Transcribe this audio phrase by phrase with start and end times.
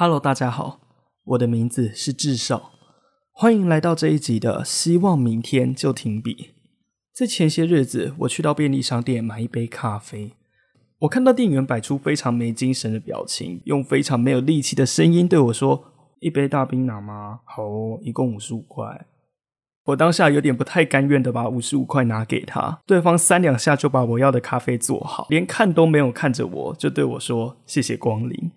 [0.00, 0.78] Hello，大家好，
[1.24, 2.70] 我的名字是智少，
[3.32, 4.64] 欢迎来到这一集的。
[4.64, 6.50] 希望明天就停笔。
[7.12, 10.34] 在前些日子，我去到便利商店买一杯咖啡，
[11.00, 15.84] 我看到店员摆出非常没精神的表情，用非常没有力气的声音对我说
[16.18, 17.38] ：“一杯大冰拿吗？
[17.44, 19.06] 好哦，一共五十五块。”
[19.86, 28.50] 我当下有点不太甘愿的把五十五块拿给他，对方三两下就把我要的咖啡做好，连看都没有看着我就对我说：“谢谢光临。”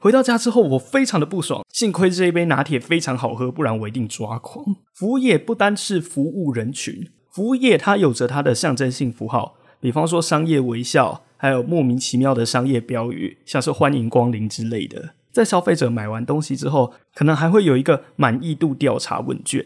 [0.00, 1.64] 回到家之后，我非常的不爽。
[1.70, 4.64] 幸亏这一杯拿铁非常好喝，不然我一定抓狂。
[4.94, 15.14] 服务业不单是服务人群，服务业它有着它的象征性符号，比方说商业微笑，还有莫名其妙的商业标语，像是欢迎光临之类的。
[15.32, 19.64] 在消费者买完东西之后，可能还会有一个满意度调查问卷，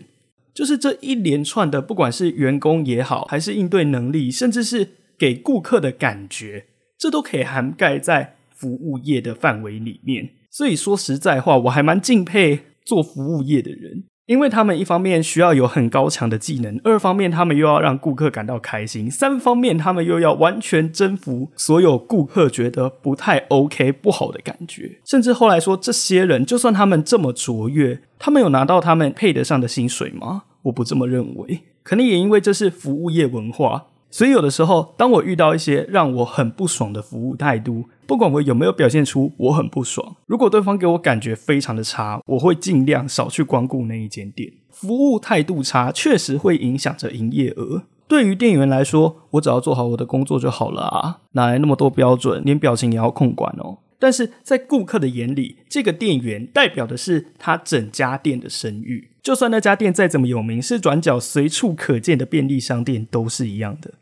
[0.54, 8.36] 就是这一连串的，不管是员工也好，还是应对能力，甚至是给顾客的感觉，这都可以涵盖在。
[8.54, 24.98] 服务业的范围里面，所以说实在话，我还蛮敬佩做服务业的人，因为他们一方面需要有很高强的技能，二方面他们又要让顾客感到开心，三方面他们又要完全征服所有顾客觉得不太 OK 不好的感觉。
[25.04, 30.44] 甚至后来说，这些人就算他们这么卓越，他们有拿到他们配得上的薪水吗？
[30.62, 33.86] 我不这么认为，可能也因为这是服务业文化。
[34.08, 44.52] 所以有的时候，当我遇到一些让我很不爽的服务态度，不管我有没有表现出我很不爽，如果对方给我感觉非常的差，我会尽量少去光顾那一间店。
[44.70, 47.84] 服务态度差确实会影响着营业额。
[48.06, 53.78] 对于店员来说，我只要做好我的工作就好了啊，哪来那么多标准，连表情也要控管哦。
[53.98, 59.08] 但是在顾客的眼里，这个店员代表的是他整家店的声誉。
[59.22, 63.94] 就算那家店再怎么有名，是转角随处可见的便利商店，都是一样的。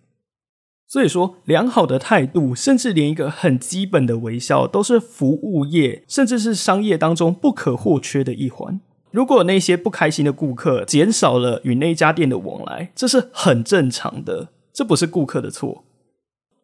[0.90, 8.80] 所以说，良好的态度，甚至连一个很基本的微笑，都是服务业甚至是商业当中不可或缺的一环。
[9.12, 15.84] 如果那些不开心的顾客减少了与那家店的往来，这是很正常的，这不是顾客的错。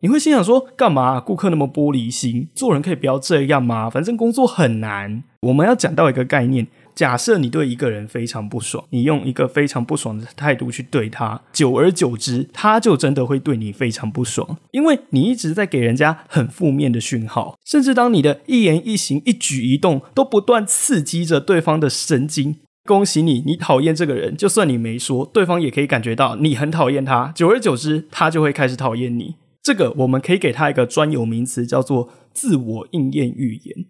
[0.01, 1.21] 你会心想说，干嘛？
[1.21, 3.89] 顾客那么玻璃心，做人可以不要这样吗？
[3.89, 5.23] 反正工作很难。
[5.43, 6.67] 我们要讲到一个概念。
[6.97, 22.57] 假设你对一个人非常不爽，你用一个非常不爽的态度去对他，久而久之，他就真的会对你非常不爽，因为你一直在给人家很负面的讯号，甚至当你的一言一行、一举一动都不断刺激着对方的神经。
[22.87, 29.35] 恭喜你，你讨厌这个人，就算你没说，对方也可以感觉到你很讨厌他，久而久之，他就会开始讨厌你。
[29.63, 33.87] 这个我们可以给他一个专有名词，叫做自我应验预言。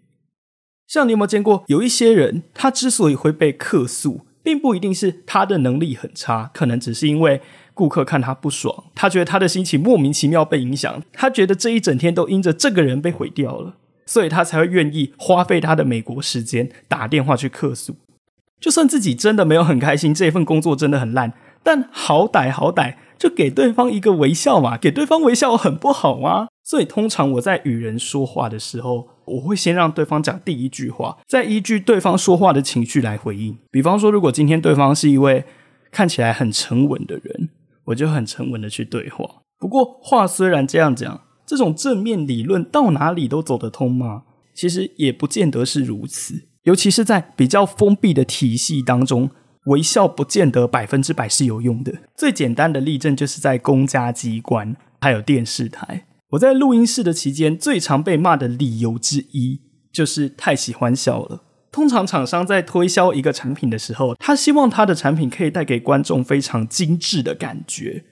[0.87, 7.41] 像你有没有见过有一些人，他之所以会被客诉，并不一定是他的能力很差，可能只是因为
[7.73, 13.75] 顾客看他不爽，他觉得他的心情莫名其妙被影响，他觉得这一整天都因着这个人被毁掉了，
[14.05, 17.97] 所以他才会愿意花费他的美国时间打电话去客诉。
[18.59, 26.47] 就算自己真的没有很开心，这份工作真的很烂，但好歹好歹就给对方一个微笑嘛，给对方微笑很不好吗？
[26.67, 29.07] 所以通常我在与人说话的时候。
[29.27, 33.57] 我会先让对方讲第一句话，再依据对方说话的情绪来回应。
[33.69, 35.43] 比方说，如果今天对方是一位
[35.91, 37.49] 看起来很沉稳的人，
[37.83, 39.41] 我就很沉稳的去对话。
[39.59, 44.23] 不过话虽然这样讲，这种正面理论到哪里都走得通吗？
[44.53, 46.47] 其实也不见得是如此。
[46.63, 49.29] 尤其是在比较封闭的体系当中，
[49.65, 51.93] 微笑不见得百分之百是有用的。
[52.15, 56.05] 最简单的例证就是在公家机关还有电视台。
[56.31, 59.61] 我在录音室的期间，最常被骂的理由之一
[59.93, 61.43] 就是太喜欢笑了。
[61.71, 68.03] 通常厂商在推销一个产品的时候，他希望他的产品可以带给观众非常精致的感觉，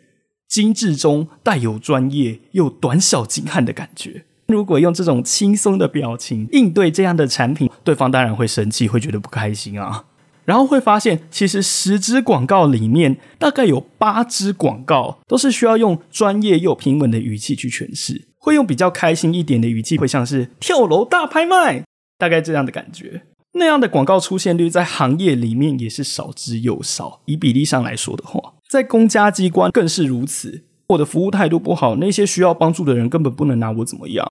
[0.47, 4.23] 精致中带有专业又短小精悍的感觉。
[4.47, 10.05] 如果用这种轻松的表情应对这样的产品，对方当然会生气，会觉得不开心啊。
[10.45, 18.27] 然后会发现，其实十支广告里面，大概有八支广告都是需要用专业又平稳的语气去诠释。
[18.37, 21.83] 会用比较开心一点的语气，会像是跳楼大拍卖，
[22.19, 23.23] 大概这样的感觉。
[23.53, 27.21] 那样的广告出现率在行业里面也是少之又少。
[27.25, 30.65] 以比例上来说的话，在公家机关更是如此。
[30.89, 34.27] 我的服务态度不好，那些需要帮助的人根本不能拿我怎么样。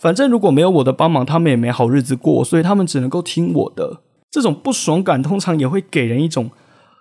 [0.00, 4.02] 反正如果没有我的帮忙，他们也没好日子过，所以他们只能够听我的。
[4.36, 6.50] 这种不爽感通常也会给人一种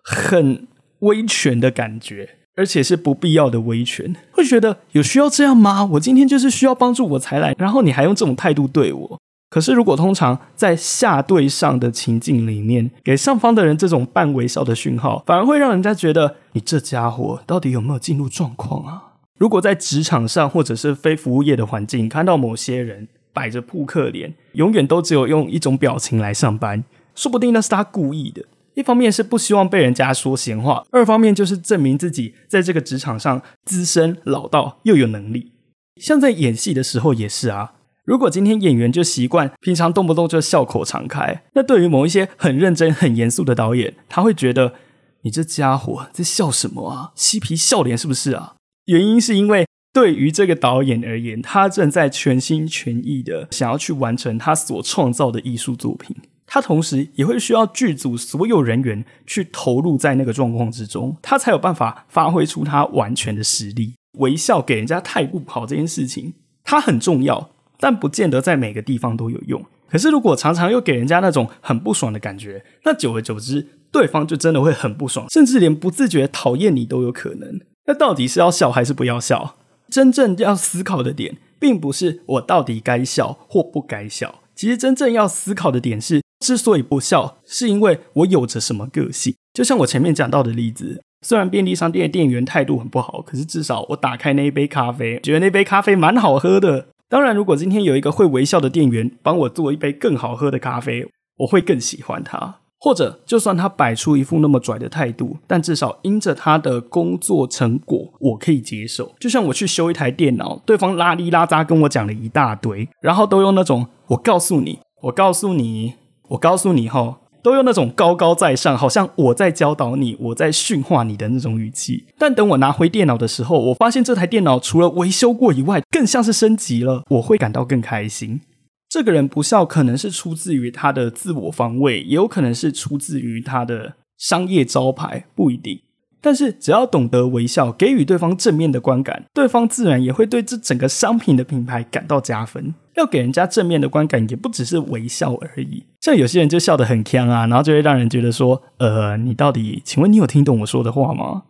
[0.05, 0.65] 很
[0.99, 5.83] 威权的感觉，而且是不必要的威权，会觉得有需要这样吗？
[5.83, 9.19] 我今天就是需要帮助我才来，然后你还用这种态度对我。
[9.49, 19.03] 可是，如果通常在下对上的情境里面，给上方的人这种半微笑的讯号，反而会让人家觉得你这家伙到底有没有进入状况啊？
[19.38, 26.85] 如果在职场上或者是非服务业的环境，看到某些人摆着扑克脸，永远都只有用一种表情来上班，
[27.15, 28.45] 说不定那是他故意的。
[28.75, 35.53] 一方面是不希望被人家说闲话，二方面就是证明自己在这个职场上资深、老道又有能力。
[36.01, 37.71] 像在演戏的时候也是啊。
[38.03, 44.73] 如果今天演员就习惯平常动不动就笑口常开，那对于某一些很认真、很严肃的导演，他会觉得
[45.21, 47.13] 你这家伙在笑什么啊？
[47.15, 48.57] 嬉皮笑脸是不是啊？
[48.85, 56.15] 原因是因为对于这个导演而言，他正在全心全意的想要去完成他所创造的艺术作品，
[56.47, 63.94] 他同时也会需要剧组所有人员去投入在那个状况之中，他才有办法发挥出他完全的实力。
[64.19, 66.33] 微笑给人家态度好这件事情，
[66.63, 67.50] 它很重要。
[67.77, 69.62] 但不见得在每个地方都有用。
[69.89, 77.59] 可是，如果常常又给人家那种很不爽的感觉，那久而久之，对方就真的会很不爽，甚至连不自觉讨厌你都有可能。
[77.86, 79.57] 那到底是要笑还是不要笑？
[79.89, 84.39] 真正要思考的点，并不是我到底该笑或不该笑。
[84.56, 89.33] 其实，真正要思考的点是，之所以不笑，是因为我有着什么个性。
[89.51, 96.89] 就像我前面讲到的例子，虽然便利商店的店员态度很不好，可是至少我打开那一杯咖啡，觉得那杯咖啡蛮好喝的。
[97.09, 101.07] 当然，如果今天有一个会微笑的店员帮我做一杯更好喝的咖啡，
[101.38, 102.57] 我会更喜欢他。
[102.77, 109.15] 或者，就算他摆出一副那么拽的态度，但至少因着他的工作成果，我可以接受。
[109.19, 115.94] 就像我去修一台电脑，对方拉里拉扎跟我讲了一大堆，然后都用那种“我告诉你，我告诉你，
[116.30, 117.19] 我告诉你”哈。
[117.44, 122.07] 都用那种高高在上，好像我在教导你，我在训话你的那种语气。
[122.18, 127.04] 但等我拿回电脑的时候，我发现这台电脑除了维修过以外，更像是升级了。
[127.10, 128.42] 我会感到更开心。
[128.89, 135.80] 这个人不笑，可能是出自于他的自我防卫，也有可能是出自于他的商业招牌，不一定。
[136.19, 142.74] 但是只要懂得微笑，给予对方正面的观感，对方自然也会对这整个商品的品牌感到加分。
[142.95, 145.86] 要给人家正面的观感，也不只是微笑而已。
[146.01, 151.44] 像有些人就笑得很腔啊，然后就会让人觉得说：“呃，你到底，请问你有听懂我说的话吗？”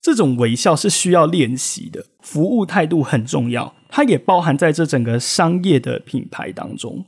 [0.00, 7.04] 这种微笑是需要练习的，服务态度很重要，它也包含在这整个商业的品牌当中。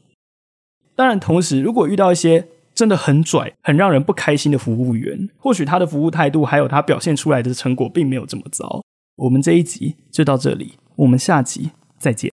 [0.95, 8.83] 当然，同时如果遇到一些真的很拽、很让人不开心的服务员，或许他的服务态度还有他表现出来的成果并没有这么糟。
[9.17, 12.34] 我们这一集就到这里，我们下集再见。